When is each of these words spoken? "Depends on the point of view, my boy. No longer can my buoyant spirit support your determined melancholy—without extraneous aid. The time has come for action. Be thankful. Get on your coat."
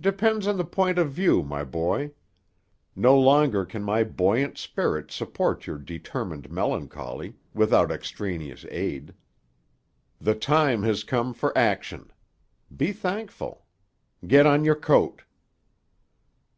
"Depends 0.00 0.46
on 0.46 0.56
the 0.56 0.64
point 0.64 0.96
of 0.98 1.10
view, 1.12 1.42
my 1.42 1.64
boy. 1.64 2.12
No 2.96 3.18
longer 3.20 3.66
can 3.66 3.82
my 3.82 4.02
buoyant 4.02 4.56
spirit 4.56 5.10
support 5.10 5.66
your 5.66 5.76
determined 5.76 6.50
melancholy—without 6.50 7.92
extraneous 7.92 8.64
aid. 8.70 9.12
The 10.18 10.34
time 10.34 10.82
has 10.84 11.04
come 11.04 11.34
for 11.34 11.52
action. 11.58 12.10
Be 12.74 12.90
thankful. 12.92 13.66
Get 14.26 14.46
on 14.46 14.64
your 14.64 14.76
coat." 14.76 15.24